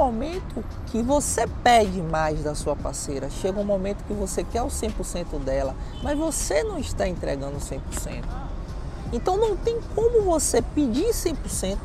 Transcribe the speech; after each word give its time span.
momento 0.00 0.64
que 0.86 1.02
você 1.02 1.46
pede 1.62 2.00
mais 2.00 2.42
da 2.42 2.54
sua 2.54 2.74
parceira, 2.74 3.28
chega 3.28 3.60
um 3.60 3.64
momento 3.64 4.02
que 4.04 4.14
você 4.14 4.42
quer 4.42 4.62
o 4.62 4.68
100% 4.68 5.38
dela, 5.44 5.76
mas 6.02 6.16
você 6.16 6.62
não 6.62 6.78
está 6.78 7.06
entregando 7.06 7.58
100%. 7.58 8.24
Então 9.12 9.36
não 9.36 9.56
tem 9.56 9.78
como 9.94 10.22
você 10.22 10.62
pedir 10.62 11.10
100% 11.10 11.76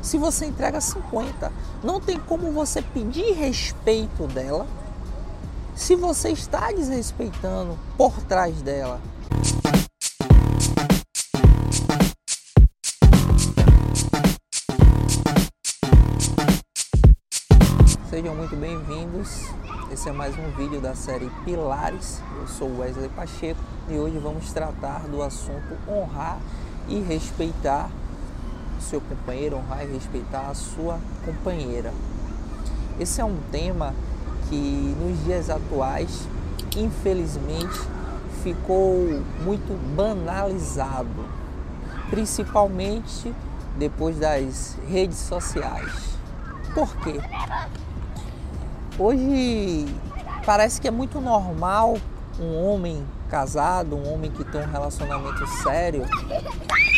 se 0.00 0.16
você 0.18 0.46
entrega 0.46 0.80
50. 0.80 1.50
Não 1.82 2.00
tem 2.00 2.16
como 2.16 2.52
você 2.52 2.80
pedir 2.80 3.32
respeito 3.32 4.28
dela 4.28 4.64
se 5.74 5.96
você 5.96 6.30
está 6.30 6.70
desrespeitando 6.70 7.76
por 7.98 8.12
trás 8.22 8.62
dela. 8.62 9.00
Sejam 18.26 18.38
muito 18.38 18.56
bem-vindos. 18.56 19.44
Esse 19.88 20.08
é 20.08 20.12
mais 20.12 20.36
um 20.36 20.50
vídeo 20.50 20.80
da 20.80 20.96
série 20.96 21.30
Pilares. 21.44 22.20
Eu 22.36 22.48
sou 22.48 22.78
Wesley 22.78 23.08
Pacheco 23.10 23.60
e 23.88 23.96
hoje 23.96 24.18
vamos 24.18 24.52
tratar 24.52 25.06
do 25.06 25.22
assunto 25.22 25.78
honrar 25.88 26.36
e 26.88 26.98
respeitar 26.98 27.88
o 28.76 28.82
seu 28.82 29.00
companheiro, 29.00 29.54
honrar 29.54 29.84
e 29.84 29.92
respeitar 29.92 30.50
a 30.50 30.54
sua 30.54 30.98
companheira. 31.24 31.94
Esse 32.98 33.20
é 33.20 33.24
um 33.24 33.38
tema 33.52 33.94
que 34.48 34.96
nos 35.00 35.22
dias 35.22 35.48
atuais, 35.48 36.26
infelizmente, 36.76 37.80
ficou 38.42 39.22
muito 39.44 39.72
banalizado, 39.94 41.26
principalmente 42.10 43.32
depois 43.78 44.18
das 44.18 44.76
redes 44.88 45.18
sociais. 45.18 46.18
Por 46.74 46.92
quê? 46.96 47.20
Hoje 48.98 49.84
parece 50.46 50.80
que 50.80 50.88
é 50.88 50.90
muito 50.90 51.20
normal 51.20 51.98
um 52.40 52.64
homem 52.64 53.06
casado, 53.28 53.94
um 53.94 54.10
homem 54.10 54.30
que 54.30 54.42
tem 54.42 54.62
um 54.62 54.70
relacionamento 54.70 55.46
sério, 55.62 56.06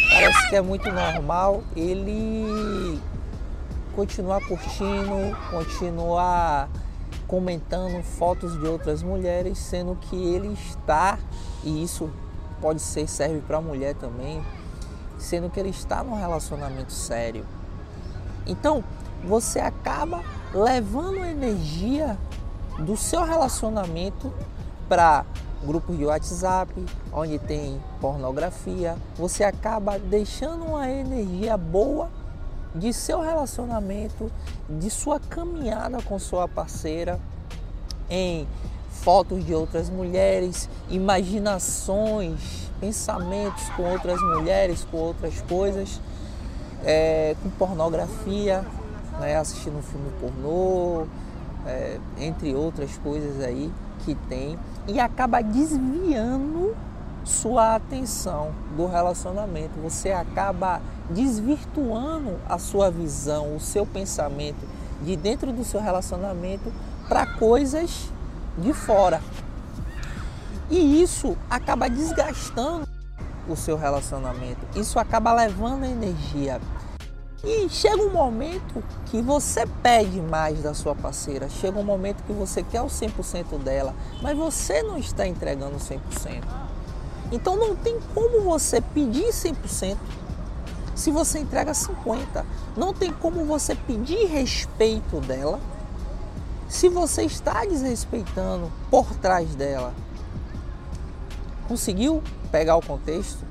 parece 0.09 0.49
que 0.49 0.55
é 0.55 0.63
muito 0.63 0.93
normal 0.93 1.65
ele 1.75 3.01
continuar 3.97 4.41
curtindo, 4.47 5.37
continuar 5.51 6.69
comentando 7.27 8.01
fotos 8.05 8.57
de 8.61 8.65
outras 8.65 9.03
mulheres, 9.03 9.59
sendo 9.59 9.97
que 9.97 10.15
ele 10.15 10.53
está, 10.53 11.19
e 11.65 11.83
isso 11.83 12.09
pode 12.61 12.81
ser 12.81 13.09
serve 13.09 13.41
para 13.41 13.57
a 13.57 13.61
mulher 13.61 13.97
também, 13.97 14.41
sendo 15.19 15.51
que 15.51 15.59
ele 15.59 15.71
está 15.71 16.05
num 16.05 16.15
relacionamento 16.15 16.93
sério. 16.93 17.45
Então, 18.47 18.85
você 19.25 19.59
acaba 19.59 20.23
levando 20.53 21.23
a 21.23 21.29
energia 21.29 22.17
do 22.79 22.97
seu 22.97 23.25
relacionamento 23.25 24.33
para 24.89 25.25
grupos 25.63 25.97
de 25.97 26.05
WhatsApp, 26.05 26.73
onde 27.13 27.39
tem 27.39 27.81
pornografia, 28.01 28.97
você 29.17 29.45
acaba 29.45 29.99
deixando 29.99 30.65
uma 30.65 30.89
energia 30.89 31.57
boa 31.57 32.09
de 32.75 32.93
seu 32.93 33.21
relacionamento, 33.21 34.31
de 34.69 34.89
sua 34.91 35.19
caminhada 35.19 36.01
com 36.03 36.19
sua 36.19 36.47
parceira 36.47 37.19
em 38.09 38.47
fotos 38.91 39.45
de 39.45 39.55
outras 39.55 39.91
mulheres, 39.91 40.69
imaginações, 40.89 42.71
pensamentos 42.81 43.69
com 43.71 43.83
outras 43.83 44.21
mulheres, 44.21 44.87
com 44.91 44.97
outras 44.97 45.41
coisas, 45.43 46.01
é, 46.85 47.35
com 47.43 47.51
pornografia, 47.51 48.65
né, 49.19 49.37
assistindo 49.37 49.79
um 49.79 49.83
filme 49.83 50.11
pornô, 50.21 51.07
é, 51.67 51.99
entre 52.19 52.55
outras 52.55 52.97
coisas 52.99 53.43
aí 53.43 53.73
que 54.05 54.15
tem, 54.15 54.59
e 54.87 54.99
acaba 54.99 55.43
desviando 55.43 56.75
sua 57.25 57.75
atenção 57.75 58.53
do 58.77 58.87
relacionamento. 58.87 59.79
Você 59.83 60.13
acaba 60.13 60.81
desvirtuando 61.11 62.37
a 62.49 62.59
sua 62.59 62.91
visão, 62.91 63.57
o 63.57 63.61
seu 63.61 63.85
pensamento 63.85 64.67
de 65.03 65.15
dentro 65.15 65.53
do 65.53 65.65
seu 65.65 65.81
relacionamento 65.81 66.73
para 67.09 67.27
coisas 67.27 68.11
de 68.57 68.73
fora. 68.73 69.21
E 70.71 71.03
isso 71.03 71.37
acaba 71.49 71.89
desgastando 71.89 72.87
o 73.49 73.57
seu 73.57 73.77
relacionamento. 73.77 74.61
Isso 74.75 74.99
acaba 74.99 75.33
levando 75.33 75.85
energia 75.85 76.61
e 77.45 77.69
chega 77.69 78.03
um 78.03 78.11
momento 78.11 78.83
que 79.07 79.23
você 79.23 79.65
pede 79.83 80.21
mais 80.21 80.63
da 80.63 80.75
sua 80.75 80.95
parceira, 80.95 81.49
chega 81.49 81.79
um 81.79 81.85
momento 81.85 82.23
que 82.25 82.33
você 82.33 82.63
quer 82.63 82.83
o 82.83 82.87
100% 82.87 83.59
dela, 83.59 83.95
mas 84.21 84.37
você 84.37 84.83
não 84.83 84.99
está 84.99 85.27
entregando 85.27 85.77
100%. 85.77 86.43
Então 87.31 87.57
não 87.57 87.77
tem 87.77 87.99
como 88.15 88.41
você 88.41 88.81
pedir 88.81 89.29
100% 89.29 89.97
se 90.95 91.13
você 91.13 91.39
entrega 91.39 91.73
50%. 91.73 92.45
Não 92.77 92.93
tem 92.93 93.13
como 93.13 93.45
você 93.45 93.75
pedir 93.75 94.27
respeito 94.27 95.21
dela 95.21 95.61
se 96.69 96.89
você 96.89 97.23
está 97.23 97.65
desrespeitando 97.65 98.71
por 98.91 99.15
trás 99.17 99.55
dela. 99.55 99.95
Conseguiu 101.69 102.23
pegar 102.51 102.77
o 102.77 102.83
contexto? 102.83 103.45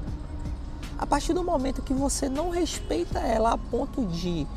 A 0.98 1.06
partir 1.06 1.34
do 1.34 1.44
momento 1.44 1.84
que 1.84 1.94
você 1.94 2.28
não 2.28 2.50
respeita 2.50 3.20
ela 3.20 3.52
a 3.52 3.58
ponto 3.58 4.06
de 4.06 4.48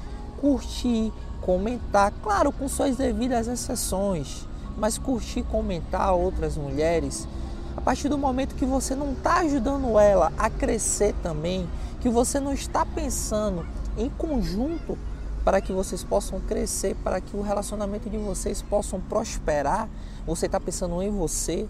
curtir, 0.41 1.13
comentar, 1.43 2.13
claro, 2.23 2.51
com 2.51 2.67
suas 2.67 2.97
devidas 2.97 3.47
exceções, 3.47 4.49
mas 4.79 4.97
curtir, 4.97 5.43
comentar 5.43 6.15
outras 6.15 6.57
mulheres, 6.57 7.29
a 7.77 7.81
partir 7.81 8.09
do 8.09 8.17
momento 8.17 8.55
que 8.55 8.65
você 8.65 8.95
não 8.95 9.13
está 9.13 9.41
ajudando 9.41 9.99
ela 9.99 10.33
a 10.39 10.49
crescer 10.49 11.15
também, 11.23 11.69
que 12.01 12.09
você 12.09 12.41
não 12.41 12.55
está 12.55 12.87
pensando 12.87 13.67
em 13.99 14.09
conjunto 14.09 14.99
para 15.45 15.61
que 15.61 15.73
vocês 15.73 16.03
possam 16.03 16.41
crescer, 16.41 16.97
para 17.05 17.21
que 17.21 17.37
o 17.37 17.43
relacionamento 17.43 18.09
de 18.09 18.17
vocês 18.17 18.63
possam 18.63 19.01
prosperar, 19.01 19.89
você 20.27 20.47
está 20.47 20.59
pensando 20.59 21.03
em 21.03 21.11
você, 21.11 21.69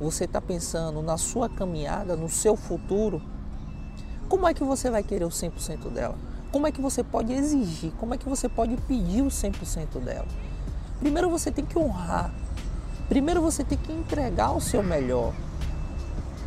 você 0.00 0.24
está 0.24 0.40
pensando 0.40 1.00
na 1.00 1.16
sua 1.16 1.48
caminhada, 1.48 2.16
no 2.16 2.28
seu 2.28 2.56
futuro, 2.56 3.22
como 4.30 4.46
é 4.46 4.54
que 4.54 4.62
você 4.62 4.88
vai 4.88 5.02
querer 5.02 5.24
o 5.24 5.28
100% 5.28 5.90
dela? 5.90 6.14
Como 6.52 6.64
é 6.64 6.70
que 6.70 6.80
você 6.80 7.02
pode 7.02 7.32
exigir? 7.32 7.92
Como 7.98 8.14
é 8.14 8.16
que 8.16 8.28
você 8.28 8.48
pode 8.48 8.76
pedir 8.76 9.22
o 9.22 9.26
100% 9.26 9.98
dela? 10.04 10.26
Primeiro 11.00 11.28
você 11.28 11.50
tem 11.50 11.66
que 11.66 11.76
honrar. 11.76 12.32
Primeiro 13.08 13.42
você 13.42 13.64
tem 13.64 13.76
que 13.76 13.92
entregar 13.92 14.52
o 14.52 14.60
seu 14.60 14.84
melhor. 14.84 15.34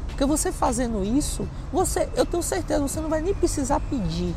Porque 0.07 0.23
você 0.25 0.49
fazendo 0.49 1.03
isso, 1.03 1.45
você, 1.73 2.07
eu 2.15 2.25
tenho 2.25 2.41
certeza, 2.41 2.79
você 2.79 3.01
não 3.01 3.09
vai 3.09 3.21
nem 3.21 3.33
precisar 3.33 3.81
pedir. 3.81 4.33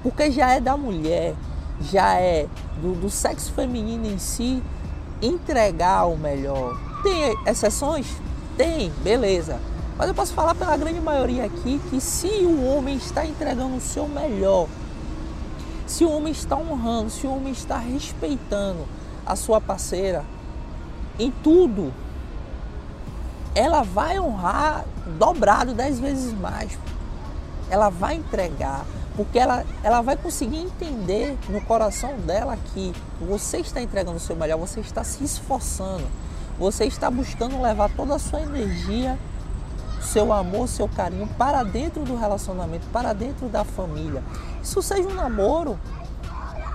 Porque 0.00 0.30
já 0.30 0.52
é 0.52 0.60
da 0.60 0.76
mulher, 0.76 1.34
já 1.80 2.14
é 2.20 2.46
do, 2.80 2.94
do 2.94 3.10
sexo 3.10 3.52
feminino 3.52 4.06
em 4.06 4.18
si 4.18 4.62
entregar 5.20 6.04
o 6.04 6.16
melhor. 6.16 6.78
Tem 7.02 7.34
exceções? 7.44 8.06
Tem, 8.56 8.90
beleza. 9.02 9.58
Mas 9.96 10.08
eu 10.08 10.14
posso 10.14 10.32
falar 10.32 10.54
pela 10.54 10.76
grande 10.76 11.00
maioria 11.00 11.44
aqui 11.44 11.80
que 11.88 12.00
se 12.00 12.26
o 12.26 12.64
homem 12.64 12.96
está 12.96 13.24
entregando 13.24 13.76
o 13.76 13.80
seu 13.80 14.08
melhor, 14.08 14.66
se 15.86 16.04
o 16.04 16.10
homem 16.10 16.32
está 16.32 16.56
honrando, 16.56 17.10
se 17.10 17.26
o 17.26 17.34
homem 17.34 17.52
está 17.52 17.78
respeitando 17.78 18.86
a 19.24 19.36
sua 19.36 19.60
parceira 19.60 20.24
em 21.18 21.30
tudo, 21.30 21.92
ela 23.54 23.82
vai 23.82 24.18
honrar 24.18 24.84
dobrado 25.18 25.74
dez 25.74 26.00
vezes 26.00 26.32
mais. 26.32 26.76
Ela 27.70 27.88
vai 27.88 28.16
entregar, 28.16 28.84
porque 29.16 29.38
ela, 29.38 29.64
ela 29.82 30.02
vai 30.02 30.16
conseguir 30.16 30.58
entender 30.58 31.38
no 31.48 31.60
coração 31.60 32.18
dela 32.18 32.58
que 32.72 32.92
você 33.20 33.58
está 33.58 33.80
entregando 33.80 34.16
o 34.16 34.20
seu 34.20 34.34
melhor, 34.34 34.58
você 34.58 34.80
está 34.80 35.04
se 35.04 35.22
esforçando, 35.22 36.04
você 36.58 36.84
está 36.84 37.08
buscando 37.10 37.62
levar 37.62 37.90
toda 37.90 38.16
a 38.16 38.18
sua 38.18 38.40
energia 38.40 39.16
seu 40.04 40.32
amor, 40.32 40.68
seu 40.68 40.88
carinho 40.88 41.26
para 41.38 41.62
dentro 41.62 42.04
do 42.04 42.16
relacionamento, 42.16 42.86
para 42.92 43.12
dentro 43.12 43.48
da 43.48 43.64
família. 43.64 44.22
Isso 44.62 44.80
seja 44.82 45.08
um 45.08 45.14
namoro, 45.14 45.78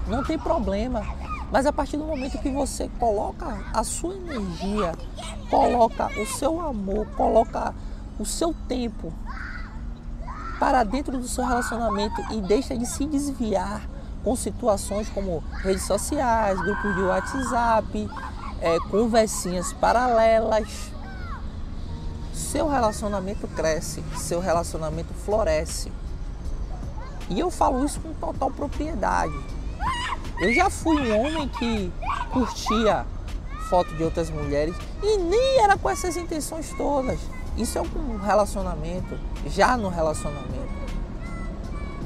não 0.07 0.23
tem 0.23 0.37
problema. 0.37 1.03
Mas 1.51 1.65
a 1.65 1.73
partir 1.73 1.97
do 1.97 2.03
momento 2.03 2.37
que 2.37 2.49
você 2.49 2.89
coloca 2.99 3.65
a 3.73 3.83
sua 3.83 4.13
energia, 4.13 4.93
coloca 5.49 6.07
o 6.21 6.25
seu 6.25 6.61
amor, 6.61 7.07
coloca 7.17 7.73
o 8.19 8.25
seu 8.25 8.53
tempo 8.67 9.11
para 10.59 10.83
dentro 10.83 11.17
do 11.17 11.27
seu 11.27 11.45
relacionamento 11.45 12.21
e 12.31 12.41
deixa 12.41 12.77
de 12.77 12.85
se 12.85 13.05
desviar 13.05 13.81
com 14.23 14.35
situações 14.35 15.09
como 15.09 15.41
redes 15.63 15.83
sociais, 15.83 16.59
grupos 16.59 16.95
de 16.95 17.01
WhatsApp, 17.01 18.09
é, 18.61 18.77
conversinhas 18.91 19.71
paralelas, 19.73 20.91
seu 22.51 22.67
relacionamento 22.67 23.47
cresce, 23.49 24.03
seu 24.17 24.39
relacionamento 24.39 25.13
floresce. 25.13 25.91
E 27.29 27.39
eu 27.39 27.51
falo 27.51 27.85
isso 27.85 27.99
com 27.99 28.11
total 28.13 28.49
propriedade. 28.49 29.37
Eu 30.39 30.51
já 30.53 30.67
fui 30.67 31.11
um 31.11 31.19
homem 31.19 31.47
que 31.47 31.91
curtia 32.31 33.05
foto 33.69 33.93
de 33.95 34.03
outras 34.03 34.31
mulheres 34.31 34.75
e 35.03 35.17
nem 35.17 35.59
era 35.59 35.77
com 35.77 35.87
essas 35.89 36.17
intenções 36.17 36.73
todas. 36.75 37.19
Isso 37.55 37.77
é 37.77 37.81
um 37.81 38.17
relacionamento, 38.17 39.19
já 39.45 39.77
no 39.77 39.89
relacionamento. 39.89 40.69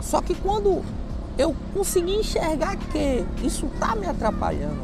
Só 0.01 0.21
que 0.21 0.35
quando 0.35 0.83
eu 1.37 1.55
consegui 1.73 2.15
enxergar 2.15 2.75
que 2.75 3.25
isso 3.41 3.67
está 3.67 3.95
me 3.95 4.07
atrapalhando, 4.07 4.81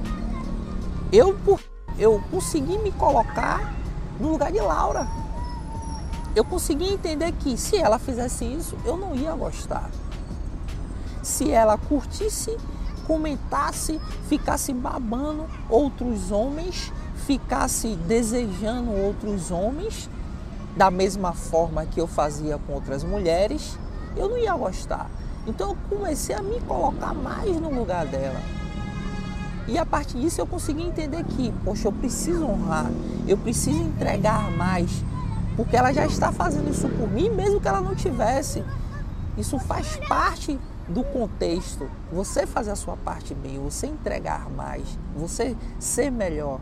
eu, 1.11 1.37
eu 1.97 2.23
consegui 2.31 2.77
me 2.77 2.93
colocar 2.93 3.73
no 4.19 4.31
lugar 4.31 4.53
de 4.53 4.59
Laura. 4.59 5.05
Eu 6.39 6.45
consegui 6.45 6.85
entender 6.85 7.33
que 7.33 7.57
se 7.57 7.75
ela 7.75 7.99
fizesse 7.99 8.45
isso, 8.45 8.77
eu 8.85 8.95
não 8.95 9.13
ia 9.13 9.33
gostar. 9.33 9.89
Se 11.21 11.51
ela 11.51 11.77
curtisse, 11.77 12.57
comentasse, 13.05 13.99
ficasse 14.29 14.71
babando 14.71 15.45
outros 15.69 16.31
homens, 16.31 16.93
ficasse 17.27 17.89
desejando 18.07 18.89
outros 18.89 19.51
homens, 19.51 20.09
da 20.77 20.89
mesma 20.89 21.33
forma 21.33 21.85
que 21.85 21.99
eu 21.99 22.07
fazia 22.07 22.57
com 22.57 22.71
outras 22.71 23.03
mulheres, 23.03 23.77
eu 24.15 24.29
não 24.29 24.37
ia 24.37 24.55
gostar. 24.55 25.11
Então 25.45 25.71
eu 25.71 25.77
comecei 25.89 26.33
a 26.33 26.41
me 26.41 26.61
colocar 26.61 27.13
mais 27.13 27.53
no 27.59 27.69
lugar 27.69 28.05
dela. 28.05 28.39
E 29.67 29.77
a 29.77 29.85
partir 29.85 30.17
disso 30.21 30.39
eu 30.39 30.47
consegui 30.47 30.83
entender 30.83 31.21
que, 31.25 31.51
poxa, 31.65 31.89
eu 31.89 31.91
preciso 31.91 32.45
honrar, 32.45 32.89
eu 33.27 33.37
preciso 33.37 33.81
entregar 33.81 34.49
mais, 34.51 35.03
porque 35.59 35.75
ela 35.75 35.91
já 35.91 36.05
está 36.05 36.31
fazendo 36.31 36.71
isso 36.71 36.87
por 36.87 37.09
mim, 37.09 37.29
mesmo 37.29 37.59
que 37.59 37.67
ela 37.67 37.81
não 37.81 37.93
tivesse. 37.93 38.63
Isso 39.37 39.59
faz 39.59 39.97
parte 40.07 40.57
do 40.87 41.03
contexto. 41.03 41.91
Você 42.13 42.47
fazer 42.47 42.71
a 42.71 42.77
sua 42.77 42.95
parte 42.95 43.35
bem, 43.35 43.59
você 43.59 43.87
entregar 43.87 44.49
mais, 44.49 44.97
você 45.13 45.57
ser 45.77 46.09
melhor, 46.11 46.61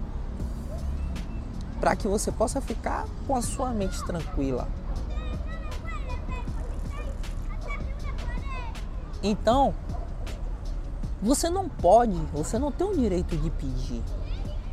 para 1.79 1.95
que 1.95 2.07
você 2.07 2.31
possa 2.31 2.59
ficar 2.59 3.05
com 3.27 3.35
a 3.35 3.41
sua 3.43 3.69
mente 3.69 4.03
tranquila. 4.03 4.67
Então, 9.21 9.75
você 11.21 11.51
não 11.51 11.69
pode, 11.69 12.15
você 12.33 12.57
não 12.57 12.71
tem 12.71 12.87
o 12.87 12.97
direito 12.97 13.37
de 13.37 13.51
pedir 13.51 14.03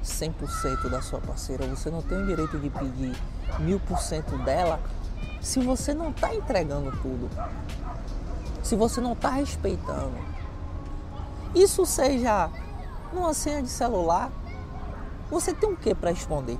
100% 0.02 0.88
da 0.88 1.02
sua 1.02 1.20
parceira, 1.20 1.66
você 1.66 1.90
não 1.90 2.00
tem 2.00 2.22
o 2.22 2.26
direito 2.26 2.58
de 2.58 2.70
pedir 2.70 3.14
1000% 3.60 4.44
dela 4.44 4.80
se 5.40 5.60
você 5.60 5.92
não 5.92 6.10
está 6.10 6.34
entregando 6.34 6.90
tudo, 7.02 7.28
se 8.62 8.74
você 8.74 9.00
não 9.00 9.12
está 9.12 9.30
respeitando. 9.30 10.16
Isso 11.54 11.84
seja 11.84 12.50
numa 13.12 13.34
senha 13.34 13.62
de 13.62 13.68
celular, 13.68 14.32
você 15.30 15.52
tem 15.52 15.70
o 15.70 15.76
que 15.76 15.94
para 15.94 16.10
esconder 16.10 16.58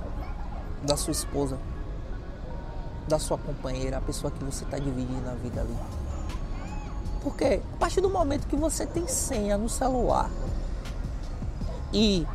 da 0.83 0.95
sua 0.95 1.11
esposa, 1.11 1.57
da 3.07 3.17
sua 3.17 3.37
companheira, 3.37 3.97
a 3.97 4.01
pessoa 4.01 4.31
que 4.31 4.43
você 4.43 4.63
está 4.63 4.77
dividindo 4.77 5.27
a 5.29 5.33
vida 5.33 5.61
ali? 5.61 5.75
Porque 7.21 7.61
a 7.73 7.77
partir 7.77 8.01
do 8.01 8.09
momento 8.09 8.45
que 8.47 8.55
você 8.55 8.85
tem 8.85 9.07
senha 9.07 9.57
no 9.57 9.67
celular 9.67 10.29
e 11.91 12.25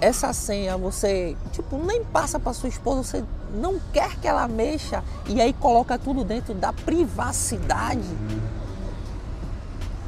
essa 0.00 0.32
senha 0.32 0.76
você, 0.76 1.36
tipo, 1.52 1.78
nem 1.78 2.04
passa 2.04 2.38
para 2.38 2.52
sua 2.52 2.68
esposa, 2.68 3.02
você 3.02 3.24
não 3.54 3.80
quer 3.92 4.16
que 4.16 4.28
ela 4.28 4.46
mexa 4.46 5.02
e 5.26 5.40
aí 5.40 5.52
coloca 5.52 5.98
tudo 5.98 6.24
dentro 6.24 6.54
da 6.54 6.72
privacidade. 6.72 8.08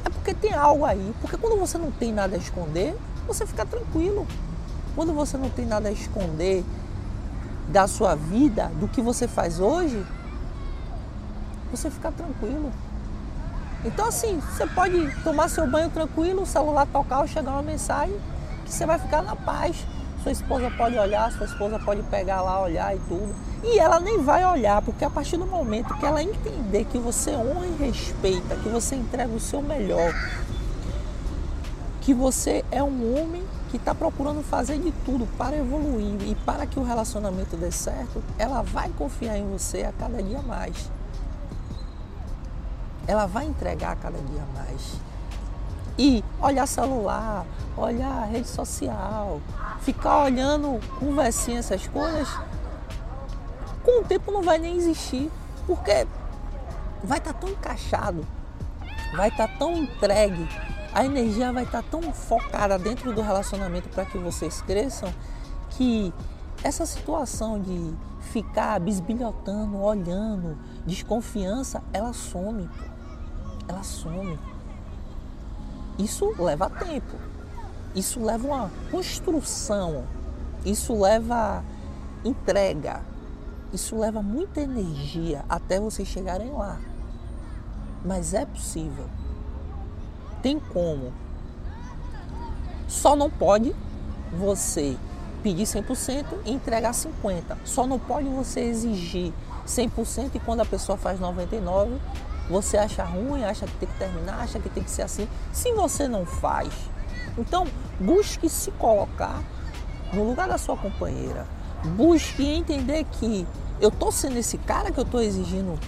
É 0.05 0.09
porque 0.09 0.33
tem 0.33 0.53
algo 0.53 0.85
aí. 0.85 1.13
Porque 1.21 1.37
quando 1.37 1.59
você 1.59 1.77
não 1.77 1.91
tem 1.91 2.13
nada 2.13 2.35
a 2.35 2.39
esconder, 2.39 2.95
você 3.27 3.45
fica 3.45 3.65
tranquilo. 3.65 4.27
Quando 4.95 5.13
você 5.13 5.37
não 5.37 5.49
tem 5.49 5.65
nada 5.65 5.89
a 5.89 5.91
esconder 5.91 6.63
da 7.69 7.87
sua 7.87 8.15
vida, 8.15 8.71
do 8.79 8.87
que 8.87 9.01
você 9.01 9.27
faz 9.27 9.59
hoje, 9.59 10.05
você 11.71 11.89
fica 11.89 12.11
tranquilo. 12.11 12.71
Então 13.85 14.07
assim, 14.07 14.39
você 14.39 14.67
pode 14.67 15.23
tomar 15.23 15.49
seu 15.49 15.65
banho 15.67 15.89
tranquilo, 15.89 16.43
o 16.43 16.45
celular 16.45 16.85
tocar 16.87 17.21
ou 17.21 17.27
chegar 17.27 17.51
uma 17.51 17.61
mensagem 17.61 18.15
que 18.69 18.75
você 18.75 18.85
vai 18.85 18.99
ficar 18.99 19.21
na 19.21 19.35
paz. 19.35 19.85
Sua 20.23 20.31
esposa 20.31 20.69
pode 20.71 20.97
olhar, 20.97 21.31
sua 21.31 21.45
esposa 21.45 21.79
pode 21.79 22.03
pegar 22.03 22.41
lá, 22.41 22.61
olhar 22.61 22.95
e 22.95 22.99
tudo. 23.07 23.33
E 23.63 23.79
ela 23.79 23.99
nem 23.99 24.21
vai 24.21 24.45
olhar, 24.45 24.81
porque 24.81 25.03
a 25.03 25.09
partir 25.09 25.37
do 25.37 25.45
momento 25.45 25.93
que 25.95 26.05
ela 26.05 26.21
entender 26.21 26.85
que 26.85 26.97
você 26.97 27.31
honra 27.31 27.65
e 27.65 27.75
respeita, 27.83 28.55
que 28.55 28.69
você 28.69 28.95
entrega 28.95 29.33
o 29.33 29.39
seu 29.39 29.61
melhor, 29.61 30.13
que 32.01 32.13
você 32.13 32.63
é 32.71 32.81
um 32.83 33.17
homem 33.17 33.43
que 33.69 33.77
está 33.77 33.93
procurando 33.93 34.41
fazer 34.43 34.79
de 34.79 34.91
tudo 35.05 35.27
para 35.37 35.57
evoluir 35.57 36.15
e 36.27 36.35
para 36.45 36.65
que 36.65 36.79
o 36.79 36.83
relacionamento 36.83 37.55
dê 37.55 37.71
certo, 37.71 38.23
ela 38.37 38.61
vai 38.61 38.89
confiar 38.97 39.37
em 39.37 39.49
você 39.49 39.83
a 39.83 39.91
cada 39.91 40.21
dia 40.21 40.41
mais 40.41 40.89
ela 43.09 43.25
vai 43.25 43.47
entregar 43.47 43.95
cada 43.95 44.19
dia 44.19 44.45
mais. 44.53 45.08
E 45.99 46.23
olhar 46.41 46.65
celular, 46.65 47.45
olhar 47.75 48.23
rede 48.23 48.47
social, 48.47 49.41
ficar 49.81 50.23
olhando 50.23 50.79
conversinha, 50.97 51.59
essas 51.59 51.85
coisas, 51.87 52.25
com 53.83 53.99
o 53.99 54.05
tempo 54.05 54.31
não 54.31 54.41
vai 54.41 54.57
nem 54.57 54.77
existir, 54.77 55.29
porque 55.67 56.07
vai 57.03 57.17
estar 57.17 57.33
tá 57.33 57.39
tão 57.39 57.49
encaixado, 57.49 58.25
vai 59.13 59.27
estar 59.27 59.49
tá 59.49 59.57
tão 59.57 59.73
entregue, 59.73 60.47
a 60.93 61.03
energia 61.03 61.51
vai 61.51 61.65
estar 61.65 61.83
tá 61.83 61.87
tão 61.91 62.13
focada 62.13 62.79
dentro 62.79 63.11
do 63.11 63.21
relacionamento 63.21 63.89
para 63.89 64.05
que 64.05 64.17
vocês 64.17 64.61
cresçam, 64.61 65.13
que 65.71 66.13
essa 66.63 66.85
situação 66.85 67.59
de 67.59 67.93
ficar 68.21 68.79
bisbilhotando, 68.79 69.81
olhando, 69.81 70.57
desconfiança, 70.85 71.83
ela 71.91 72.13
some 72.13 72.69
ela 73.69 73.83
some. 73.83 74.37
Isso 75.99 76.33
leva 76.41 76.69
tempo. 76.69 77.17
Isso 77.93 78.23
leva 78.23 78.47
uma 78.47 78.71
construção. 78.89 80.05
Isso 80.65 80.99
leva 80.99 81.63
entrega. 82.23 83.01
Isso 83.73 83.97
leva 83.97 84.21
muita 84.21 84.61
energia 84.61 85.43
até 85.49 85.79
vocês 85.79 86.07
chegarem 86.07 86.51
lá. 86.51 86.79
Mas 88.03 88.33
é 88.33 88.45
possível. 88.45 89.05
Tem 90.41 90.57
como. 90.57 91.11
Só 92.87 93.15
não 93.15 93.29
pode 93.29 93.75
você 94.31 94.97
pedir 95.43 95.63
100% 95.63 96.25
e 96.45 96.51
entregar 96.51 96.91
50%. 96.91 97.57
Só 97.65 97.85
não 97.85 97.99
pode 97.99 98.29
você 98.29 98.61
exigir 98.61 99.33
100% 99.67 100.31
e 100.35 100.39
quando 100.39 100.61
a 100.61 100.65
pessoa 100.65 100.97
faz 100.97 101.19
99%, 101.19 101.99
você 102.49 102.77
acha 102.77 103.03
ruim, 103.03 103.43
acha 103.43 103.67
que 103.67 103.73
tem 103.73 103.87
que 103.87 103.99
terminar, 103.99 104.39
acha 104.41 104.59
que 104.59 104.69
tem 104.69 104.83
que 104.83 104.89
ser 104.89 105.03
assim. 105.03 105.27
Se 105.53 105.71
você 105.73 106.07
não 106.07 106.25
faz, 106.25 106.73
então 107.37 107.67
busque 107.99 108.49
se 108.49 108.71
colocar 108.71 109.41
no 110.11 110.27
lugar 110.27 110.47
da 110.47 110.57
sua 110.57 110.75
companheira. 110.75 111.45
Busque 111.95 112.45
entender 112.45 113.05
que 113.05 113.47
eu 113.79 113.91
tô 113.91 114.11
sendo 114.11 114.37
esse 114.37 114.57
cara 114.57 114.91
que 114.91 114.99
eu 114.99 115.05
tô 115.05 115.19
exigindo 115.19 115.79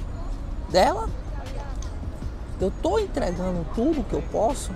dela. 0.69 1.09
Eu 2.59 2.71
tô 2.81 2.99
entregando 2.99 3.65
tudo 3.73 4.03
que 4.03 4.13
eu 4.13 4.21
posso. 4.31 4.71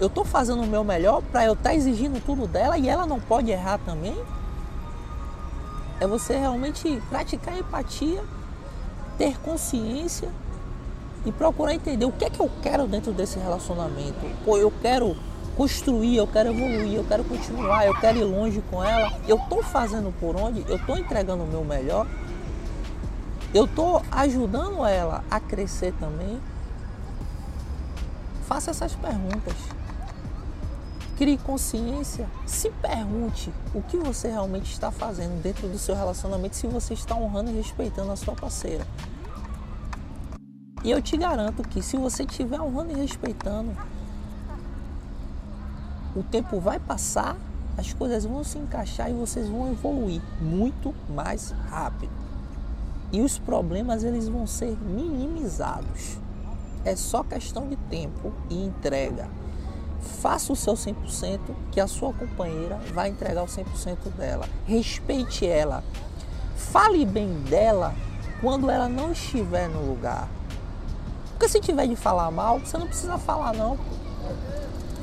Eu 0.00 0.10
tô 0.10 0.24
fazendo 0.24 0.62
o 0.62 0.66
meu 0.66 0.82
melhor 0.82 1.22
para 1.22 1.44
eu 1.44 1.52
estar 1.52 1.70
tá 1.70 1.74
exigindo 1.74 2.20
tudo 2.24 2.48
dela 2.48 2.76
e 2.76 2.88
ela 2.88 3.06
não 3.06 3.20
pode 3.20 3.48
errar 3.48 3.78
também. 3.78 4.20
É 6.00 6.06
você 6.06 6.36
realmente 6.36 7.00
praticar 7.08 7.56
empatia, 7.56 8.24
ter 9.16 9.38
consciência 9.38 10.28
e 11.24 11.32
procurar 11.32 11.74
entender 11.74 12.04
o 12.04 12.12
que 12.12 12.24
é 12.24 12.30
que 12.30 12.40
eu 12.40 12.50
quero 12.62 12.86
dentro 12.86 13.12
desse 13.12 13.38
relacionamento. 13.38 14.18
Pô, 14.44 14.56
eu 14.58 14.72
quero 14.82 15.16
construir, 15.56 16.16
eu 16.16 16.26
quero 16.26 16.50
evoluir, 16.50 16.94
eu 16.94 17.04
quero 17.04 17.24
continuar, 17.24 17.86
eu 17.86 17.94
quero 18.00 18.18
ir 18.18 18.24
longe 18.24 18.62
com 18.70 18.82
ela. 18.82 19.12
Eu 19.28 19.36
estou 19.36 19.62
fazendo 19.62 20.12
por 20.18 20.36
onde? 20.36 20.64
Eu 20.68 20.76
estou 20.76 20.96
entregando 20.96 21.44
o 21.44 21.46
meu 21.46 21.64
melhor. 21.64 22.06
Eu 23.54 23.66
estou 23.66 24.02
ajudando 24.10 24.84
ela 24.84 25.22
a 25.30 25.38
crescer 25.38 25.92
também. 26.00 26.40
Faça 28.46 28.70
essas 28.70 28.94
perguntas. 28.94 29.54
Crie 31.16 31.36
consciência. 31.36 32.26
Se 32.46 32.70
pergunte 32.70 33.52
o 33.74 33.82
que 33.82 33.98
você 33.98 34.28
realmente 34.28 34.72
está 34.72 34.90
fazendo 34.90 35.40
dentro 35.42 35.68
do 35.68 35.78
seu 35.78 35.94
relacionamento, 35.94 36.56
se 36.56 36.66
você 36.66 36.94
está 36.94 37.14
honrando 37.14 37.50
e 37.50 37.54
respeitando 37.54 38.10
a 38.10 38.16
sua 38.16 38.34
parceira. 38.34 38.86
E 40.84 40.90
eu 40.90 41.00
te 41.00 41.16
garanto 41.16 41.62
que 41.62 41.80
se 41.80 41.96
você 41.96 42.24
estiver 42.24 42.60
honrando 42.60 42.92
e 42.92 42.96
respeitando, 42.96 43.70
o 46.14 46.22
tempo 46.24 46.58
vai 46.58 46.80
passar, 46.80 47.36
as 47.76 47.92
coisas 47.92 48.24
vão 48.24 48.42
se 48.42 48.58
encaixar 48.58 49.08
e 49.08 49.14
vocês 49.14 49.48
vão 49.48 49.70
evoluir 49.70 50.20
muito 50.40 50.92
mais 51.08 51.54
rápido. 51.70 52.12
E 53.12 53.20
os 53.20 53.38
problemas 53.38 54.02
eles 54.02 54.28
vão 54.28 54.46
ser 54.46 54.76
minimizados. 54.76 56.18
É 56.84 56.96
só 56.96 57.22
questão 57.22 57.68
de 57.68 57.76
tempo 57.76 58.32
e 58.50 58.64
entrega. 58.64 59.28
faça 60.00 60.52
o 60.52 60.56
seu 60.56 60.74
100%, 60.74 61.38
que 61.70 61.80
a 61.80 61.86
sua 61.86 62.12
companheira 62.12 62.80
vai 62.92 63.08
entregar 63.08 63.44
o 63.44 63.46
100% 63.46 64.10
dela. 64.16 64.48
Respeite 64.66 65.46
ela. 65.46 65.84
Fale 66.56 67.06
bem 67.06 67.32
dela 67.42 67.94
quando 68.40 68.68
ela 68.68 68.88
não 68.88 69.12
estiver 69.12 69.68
no 69.68 69.86
lugar. 69.86 70.28
Porque 71.42 71.54
se 71.54 71.60
tiver 71.60 71.88
de 71.88 71.96
falar 71.96 72.30
mal, 72.30 72.60
você 72.60 72.78
não 72.78 72.86
precisa 72.86 73.18
falar 73.18 73.52
não. 73.52 73.76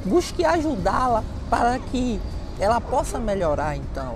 Busque 0.05 0.45
ajudá-la 0.45 1.21
para 1.49 1.77
que 1.77 2.17
ela 2.57 2.79
possa 2.79 3.19
melhorar 3.19 3.75
então. 3.75 4.15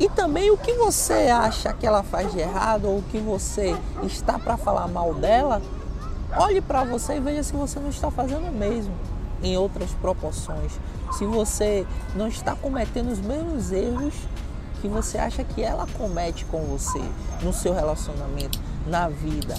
E 0.00 0.08
também 0.08 0.50
o 0.50 0.58
que 0.58 0.72
você 0.72 1.28
acha 1.28 1.72
que 1.72 1.86
ela 1.86 2.02
faz 2.02 2.32
de 2.32 2.40
errado 2.40 2.86
ou 2.86 2.98
o 2.98 3.02
que 3.02 3.18
você 3.18 3.76
está 4.02 4.40
para 4.40 4.56
falar 4.56 4.88
mal 4.88 5.14
dela, 5.14 5.62
olhe 6.36 6.60
para 6.60 6.82
você 6.82 7.18
e 7.18 7.20
veja 7.20 7.44
se 7.44 7.52
você 7.52 7.78
não 7.78 7.90
está 7.90 8.10
fazendo 8.10 8.48
o 8.48 8.52
mesmo 8.52 8.92
em 9.40 9.56
outras 9.56 9.92
proporções. 9.92 10.80
Se 11.12 11.24
você 11.24 11.86
não 12.16 12.26
está 12.26 12.56
cometendo 12.56 13.12
os 13.12 13.20
mesmos 13.20 13.70
erros 13.70 14.14
que 14.80 14.88
você 14.88 15.16
acha 15.16 15.44
que 15.44 15.62
ela 15.62 15.86
comete 15.96 16.44
com 16.46 16.60
você 16.64 17.04
no 17.40 17.52
seu 17.52 17.72
relacionamento, 17.72 18.58
na 18.84 19.08
vida. 19.08 19.54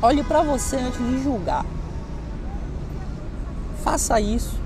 Olhe 0.00 0.22
para 0.22 0.42
você 0.42 0.76
antes 0.76 0.98
de 0.98 1.22
julgar. 1.22 1.66
Faça 3.82 4.20
isso 4.20 4.58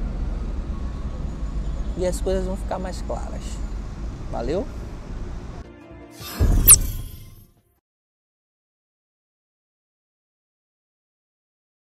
e 1.97 2.07
as 2.07 2.21
coisas 2.21 2.45
vão 2.45 2.57
ficar 2.57 2.79
mais 2.79 3.01
claras. 3.03 3.43
Valeu? 4.31 4.67